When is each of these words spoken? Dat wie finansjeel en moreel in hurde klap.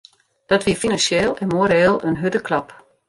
Dat 0.45 0.63
wie 0.63 0.75
finansjeel 0.75 1.37
en 1.37 1.47
moreel 1.47 2.03
in 2.05 2.15
hurde 2.15 2.41
klap. 2.41 2.85